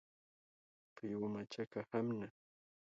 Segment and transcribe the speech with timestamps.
[0.95, 2.27] په یوه مچکه هم نه.